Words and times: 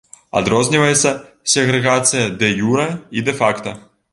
Адрозніваецца 0.39 1.11
сегрэгацыя 1.53 2.25
дэ-юрэ 2.41 2.89
і 3.21 3.29
дэ-факта. 3.29 3.69